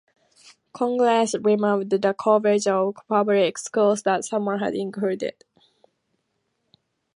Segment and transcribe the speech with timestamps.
[0.73, 5.35] Congress removed the coverage of public schools that Sumner had included.